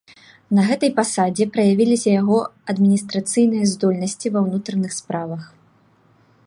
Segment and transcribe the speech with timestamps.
[0.59, 2.37] На гэтай пасадзе праявіліся яго
[2.73, 5.41] адміністрацыйныя здольнасці ва ўнутраных справах.